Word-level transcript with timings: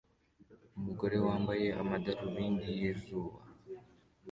Umugore 0.77 1.15
wambaye 1.25 1.67
amadarubindi 1.81 2.67
yizuba 2.79 3.39